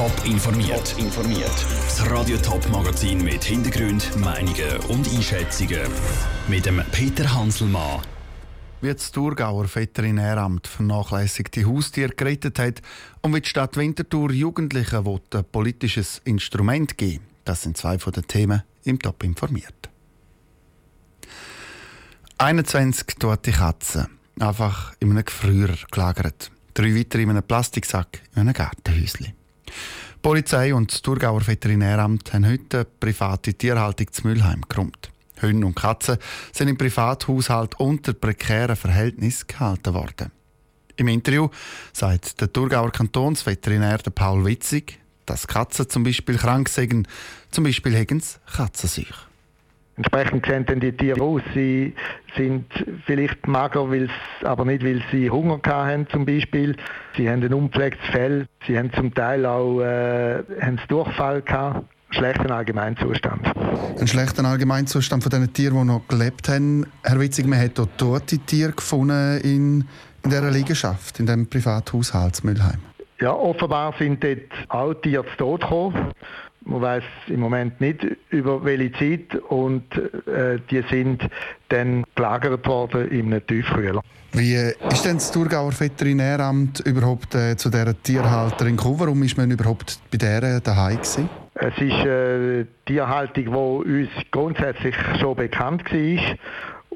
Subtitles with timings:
[0.00, 0.94] Top informiert.
[0.96, 1.66] informiert.
[1.84, 5.82] Das Radio Top Magazin mit Hintergrund, Meinungen und Einschätzungen
[6.48, 8.00] mit dem Peter Hanselmann.
[8.80, 12.80] Wie das Thurgauer Veterinäramt vernachlässigte Haustiere gerettet hat
[13.20, 18.26] und wie die Stadt Winterthur Jugendlichen ein politisches Instrument geben Das sind zwei von den
[18.26, 19.90] Themen im Top informiert.
[22.38, 24.06] 21 tote Katzen.
[24.38, 26.50] Einfach in einem Gefrierer gelagert.
[26.72, 29.38] Drei weitere in einem Plastiksack in einem Gartenhäuschen.
[30.20, 35.10] Die Polizei und das Thurgauer Veterinäramt haben heute eine private Tierhaltung zu Mülheim geräumt.
[35.40, 36.18] Hunde und Katzen
[36.52, 40.30] sind im Privathaushalt unter prekären Verhältnissen gehalten worden.
[40.96, 41.48] Im Interview
[41.94, 47.08] sagt der Thurgauer Kantonsveterinär Paul Witzig, dass Katzen zum Beispiel krank sind,
[47.50, 49.29] zum Beispiel haben sie Katzenseuche.
[50.00, 51.42] Entsprechend sehen dann die Tiere aus.
[51.52, 51.92] Sie
[52.34, 52.64] sind
[53.04, 53.86] vielleicht mager,
[54.44, 56.74] aber nicht, weil sie Hunger haben zum Beispiel.
[57.18, 58.46] Sie haben ein unpflegtes Fell.
[58.66, 61.84] Sie haben zum Teil auch äh, haben Durchfall gehabt.
[62.12, 63.46] Schlechten Allgemeinzustand.
[64.00, 66.86] Ein schlechter Allgemeinzustand von den Tieren, die noch gelebt haben.
[67.02, 69.84] Herr Witzig, man hat dort tote Tiere gefunden in,
[70.24, 72.80] in dieser Liegenschaft, in diesem Privathaushalt Mülheim.
[73.20, 74.38] Ja, offenbar sind dort
[74.70, 76.14] auch Tiere zu Tod gekommen.
[76.64, 79.84] Man weiß im Moment nicht über welche Zeit und
[80.26, 81.22] äh, die sind
[81.68, 84.02] dann gelagert worden in einem Tiefkühler.
[84.32, 84.54] Wie
[84.92, 89.00] ist denn das Thurgauer Veterinäramt überhaupt äh, zu dieser Tierhalterin gekommen?
[89.00, 91.28] Warum ist man überhaupt bei der daheim gewesen?
[91.54, 96.36] Es ist eine äh, Tierhaltung, die uns grundsätzlich schon bekannt war.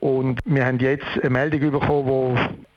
[0.00, 2.36] Und wir haben jetzt eine Meldung bekommen,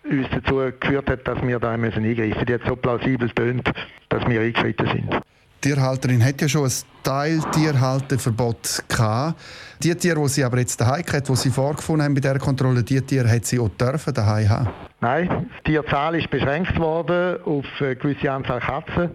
[0.10, 2.46] die uns dazu geführt hat, dass wir da eingreifen müssen.
[2.46, 3.72] Die hat so plausibel tönt,
[4.10, 5.22] dass wir eingeschritten sind.
[5.64, 9.40] Tierhalterin hat ja schon ein Teiltierhalteverbot gehabt.
[9.82, 12.84] Die Tiere, die sie aber jetzt daheim hat, die sie vorgefunden haben bei dieser Kontrolle,
[12.84, 14.70] die Tiere hat sie auch dürfen daheim haben?
[15.00, 19.12] Nein, die Tierzahl ist beschränkt worden auf eine gewisse Anzahl Katzen,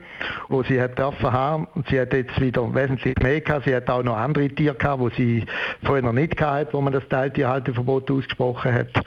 [0.48, 1.68] die sie hat dürfen haben.
[1.74, 3.66] Und sie hat jetzt wieder wesentlich mehr gehabt.
[3.66, 5.46] Sie hat auch noch andere Tiere gehabt, die sie
[5.84, 9.04] vorher noch nicht gehabt wo man das Teiltierhalteverbot ausgesprochen hat.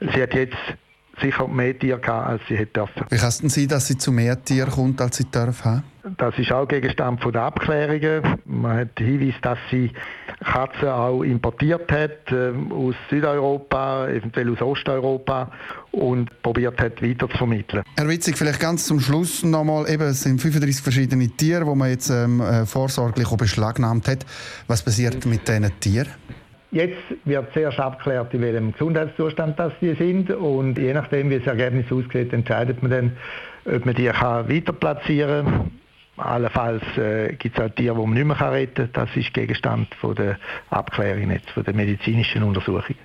[0.00, 0.56] Sie hat jetzt
[1.20, 3.04] sicher mehr Tiere gehabt, als sie hätte dürfen.
[3.08, 5.84] Wie kann es denn sein, dass sie zu mehr Tieren kommt, als sie darf haben?
[6.16, 8.38] Das ist auch Gegenstand der Abklärungen.
[8.46, 9.92] Man hat Hinweis, dass sie
[10.42, 15.50] Katzen auch importiert hat äh, aus Südeuropa, eventuell aus Osteuropa
[15.92, 17.82] und probiert hat, weiter zu vermitteln.
[17.96, 21.90] Herr Witzig, vielleicht ganz zum Schluss nochmal, eben, es sind 35 verschiedene Tiere, die man
[21.90, 24.24] jetzt ähm, äh, vorsorglich auch beschlagnahmt hat.
[24.66, 26.08] Was passiert mit diesen Tieren?
[26.72, 31.46] Jetzt wird zuerst abgeklärt, in welchem Gesundheitszustand das die sind und je nachdem, wie das
[31.48, 33.16] Ergebnis aussieht, entscheidet man dann,
[33.64, 35.70] ob man die kann weiter platzieren kann.
[36.16, 39.06] Allenfalls äh, gibt es auch Tiere, die man nicht mehr retten kann.
[39.06, 40.38] Das ist Gegenstand von der
[40.68, 42.96] Abklärung, jetzt, von der medizinischen Untersuchung.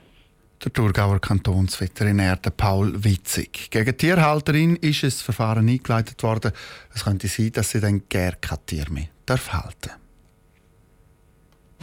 [0.64, 3.70] Der Thurgauer Kantonsveterinär Paul Witzig.
[3.72, 6.52] Gegen Tierhalterin ist ein Verfahren eingeleitet worden.
[6.94, 9.52] Es könnte sein, dass sie dann gar kein Tier mehr darf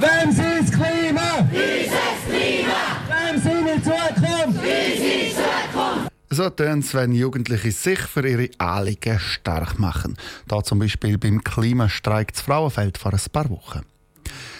[0.03, 1.49] Wem sie das Klima?
[1.53, 1.93] Dieses
[2.27, 2.83] Klima!
[3.07, 4.59] Wem sie die Zukunft?
[4.59, 6.13] Unsere Zukunft!
[6.29, 10.17] So tun wenn Jugendliche sich für ihre Anliegen stark machen.
[10.49, 13.83] Da zum Beispiel beim Klimastreik zu Frauenfeld vor ein paar Wochen.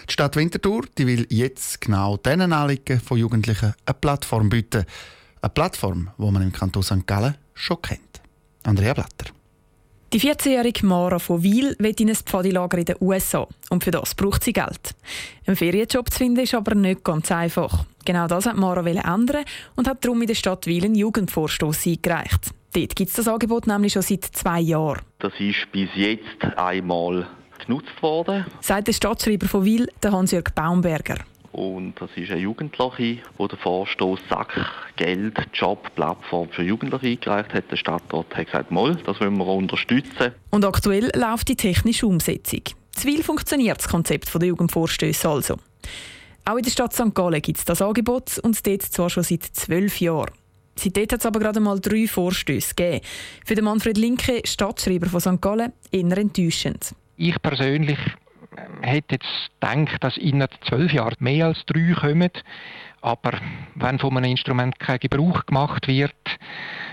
[0.07, 4.85] Die Stadt Winterthur die will jetzt genau diesen Anliegen von Jugendlichen eine Plattform bieten.
[5.41, 7.05] Eine Plattform, die man im Kanton St.
[7.05, 8.21] Gallen schon kennt.
[8.63, 9.42] Andrea Blatter.
[10.13, 13.47] Die 14-jährige Mara von Wiel will in ein Pfadilager in den USA.
[13.71, 14.93] Und für das braucht sie Geld.
[15.47, 17.85] Einen Ferienjob zu finden ist aber nicht ganz einfach.
[18.05, 19.43] Genau das hat Mara ändern
[19.75, 22.51] und hat darum in der Stadt Wiel einen Jugendvorstoß eingereicht.
[22.73, 25.01] Dort gibt es das Angebot nämlich schon seit zwei Jahren.
[25.17, 27.27] Das ist bis jetzt einmal
[27.65, 28.45] genutzt worden.
[28.61, 31.25] Sagt der Stadtschreiber von Wiel, Hans-Jörg Baumberger.
[31.53, 34.53] Und das ist eine Jugendliche, die den Vorstoß Sack,
[34.95, 37.71] Geld, Job, Plattform für Jugendliche eingereicht hat.
[37.71, 40.31] Der Stadtrat hat gesagt, Moll, das wollen wir unterstützen.
[40.49, 42.61] Und aktuell läuft die technische Umsetzung.
[42.91, 45.57] Zwil funktioniert das Konzept der Jugendvorstöße also.
[46.45, 47.13] Auch in der Stadt St.
[47.13, 50.31] Gallen gibt es das Angebot und dort zwar schon seit zwölf Jahren.
[50.75, 53.05] Seitdem hat es aber gerade mal drei Vorstöße gegeben.
[53.45, 55.39] Für den Manfred Linke, Stadtschreiber von St.
[55.39, 56.95] Gallen, eher enttäuschend.
[57.15, 57.99] Ich persönlich
[58.81, 62.31] hätte jetzt gedacht, dass innerhalb zwölf Jahren mehr als drei kommen.
[63.01, 63.33] Aber
[63.75, 66.13] wenn von einem Instrument kein Gebrauch gemacht wird,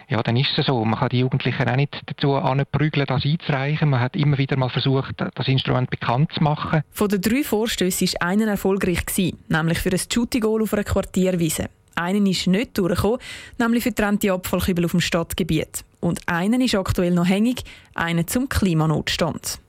[0.08, 0.84] ja, dann ist es so.
[0.84, 3.90] Man kann die Jugendlichen auch nicht dazu anprügeln, das einzureichen.
[3.90, 6.82] Man hat immer wieder mal versucht, das Instrument bekannt zu machen.
[6.90, 9.04] Von den drei Vorstößen war einer erfolgreich,
[9.48, 11.68] nämlich für ein Shooting-Goal auf einer Quartierwiese.
[11.94, 13.20] Einen ist nicht durchgekommen,
[13.58, 15.84] nämlich für die Abfallkübel auf dem Stadtgebiet.
[16.00, 17.62] Und einen ist aktuell noch hängig,
[17.94, 19.60] einen zum Klimanotstand.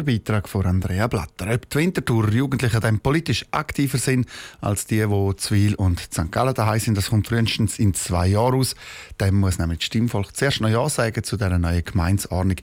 [0.00, 1.52] Der Beitrag von Andrea Blatter.
[1.52, 4.26] Ob die Winterthur Jugendlichen dann politisch aktiver sind
[4.62, 6.32] als die, die Zwil und St.
[6.32, 8.74] Gallen daheim sind, das kommt frühestens in zwei Jahren aus.
[9.18, 12.56] Dann muss nämlich das Stimmvolk zuerst noch Ja sagen zu dieser neuen Gemeinsordnung,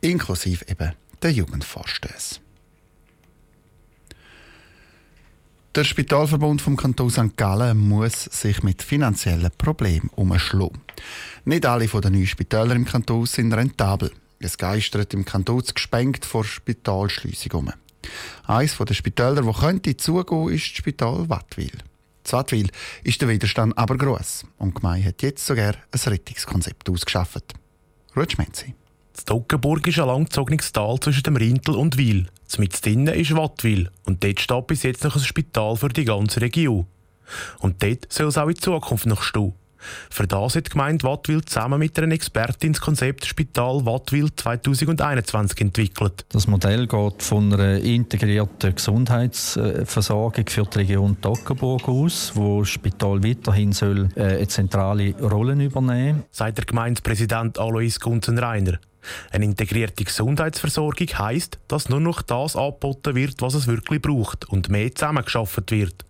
[0.00, 0.92] inklusive eben
[1.22, 2.38] den Jugendvorstößen.
[5.74, 7.36] Der Spitalverbund vom Kanton St.
[7.36, 10.80] Gallen muss sich mit finanziellen Problemen umschlagen.
[11.44, 14.10] Nicht alle von den neuen Spitälern im Kanton sind rentabel.
[14.40, 17.72] Es geistert im Kantonsgespengt vor Spitalschliessung um.
[18.46, 21.72] Eines der Spitäler, wo könnte zugehen, ist das Spital Wattwil.
[21.72, 22.70] In Wattwil
[23.02, 27.54] ist der Widerstand aber gross und die Gemeinde hat jetzt sogar ein Rettungskonzept ausgeschafft.
[28.16, 28.74] Ruth Schmenzi.
[29.12, 32.28] Das Toggenburg ist ein langgezogenes Tal zwischen dem Rintel und Wil.
[32.58, 36.40] Mit drinnen ist Wattwil und dort steht bis jetzt noch ein Spital für die ganze
[36.40, 36.86] Region.
[37.58, 39.54] Und dort soll es auch in Zukunft noch stehen.
[40.10, 45.60] Für das hat die Gemeinde Wattwil zusammen mit einer Expertin das Konzept Spital Wattwil 2021
[45.60, 46.24] entwickelt.
[46.30, 53.22] Das Modell geht von einer integrierten Gesundheitsversorgung für die Region Toggenburg aus, wo das Spital
[53.22, 56.46] weiterhin soll äh, eine zentrale Rolle übernehmen soll.
[56.48, 58.78] Sagt der Gemeindepräsident Alois Gunzenreiner.
[59.30, 64.68] Eine integrierte Gesundheitsversorgung heisst, dass nur noch das angeboten wird, was es wirklich braucht und
[64.68, 66.04] mehr zusammengeschafft wird.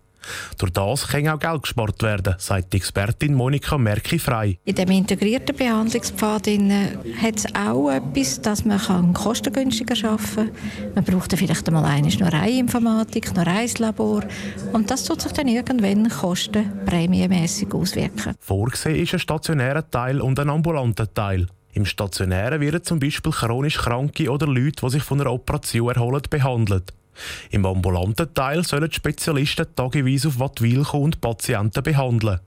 [0.57, 4.59] Durch das kann auch Geld gespart werden, sagt die Expertin Monika Merki-Frei.
[4.65, 10.93] In dem integrierten Behandlungspfad hat es auch etwas, dass man kostengünstiger arbeiten kann.
[10.95, 14.23] Man braucht vielleicht einmal nur eine Informatik, nur ein Labor.
[14.73, 18.35] Und das tut sich dann irgendwann kostenprämienmässig auswirken.
[18.39, 21.47] Vorgesehen ist ein stationärer Teil und ein ambulanter Teil.
[21.73, 26.21] Im Stationären werden zum Beispiel chronisch Kranke oder Leute, die sich von einer Operation erholen,
[26.29, 26.93] behandelt.
[27.51, 32.39] Im ambulanten Teil sollen die Spezialisten tageweise auf Wattwil kommen und Patienten behandeln.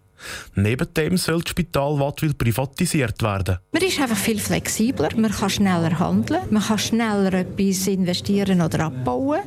[0.55, 3.59] Neben dem soll das Spital Wattwil privatisiert werden.
[3.73, 8.85] Man ist einfach viel flexibler, man kann schneller handeln, man kann schneller etwas investieren oder
[8.85, 9.41] abbauen.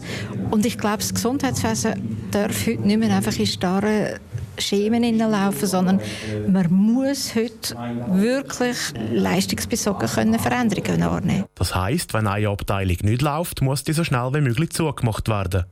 [0.52, 4.20] Und ich glaube, das Gesundheitswesen darf heute nicht mehr einfach in starren
[4.58, 6.02] Schemen laufen, sondern
[6.48, 7.76] man muss heute
[8.10, 8.78] wirklich
[9.12, 11.46] leistungsbesogen können Veränderungen annehmen.
[11.56, 15.66] Das heißt, wenn eine Abteilung nicht läuft, muss die so schnell wie möglich zugemacht werden.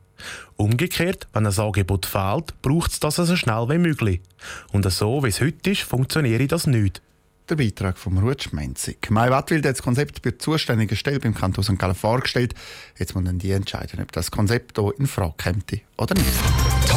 [0.55, 4.21] Umgekehrt, wenn ein Angebot fehlt, braucht es das so schnell wie möglich.
[4.71, 7.01] Und so, wie es heute ist, funktioniert das nicht.
[7.49, 9.09] Der Beitrag von Ruth Schmenzig.
[9.09, 11.77] Mai Wattwil hat das Konzept bei der zuständigen Stelle beim Kanton St.
[11.77, 12.53] Gallen vorgestellt.
[12.97, 16.72] Jetzt müssen die entscheiden, ob das Konzept hier in Frage kommt oder nicht.